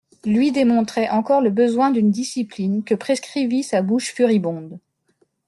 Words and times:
Lui 0.25 0.51
démontrait 0.51 1.09
encore 1.09 1.41
le 1.41 1.51
besoin 1.51 1.91
d'une 1.91 2.09
discipline 2.09 2.83
que 2.83 2.95
prescrivit 2.95 3.61
sa 3.61 3.83
bouche 3.83 4.15
furibonde. 4.15 4.79